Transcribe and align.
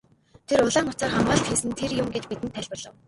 Тэр 0.47 0.59
улаан 0.67 0.89
утсаар 0.91 1.11
хамгаалалт 1.13 1.47
хийсэн 1.49 1.69
нь 1.69 1.77
тэр 1.79 1.91
юм 2.01 2.07
гэж 2.13 2.23
бидэнд 2.27 2.53
тайлбарлав. 2.55 2.93